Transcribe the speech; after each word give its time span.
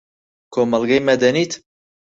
کۆمەڵگەی 0.53 1.05
مەدەنیت 1.07 1.51